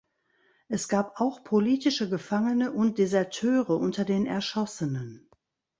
Es 0.67 0.87
gab 0.89 1.21
auch 1.21 1.43
politische 1.43 2.09
Gefangene 2.09 2.71
und 2.71 2.97
Deserteure 2.97 3.69
unter 3.77 4.03
den 4.03 4.25
Erschossenen. 4.25 5.29